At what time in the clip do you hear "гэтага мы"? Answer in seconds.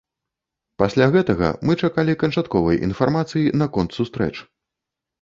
1.15-1.77